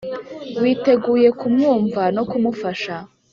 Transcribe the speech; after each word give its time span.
witeguye 0.61 1.29
kumwumva 1.39 2.03
no 2.15 2.23
kumufasha 2.29 2.95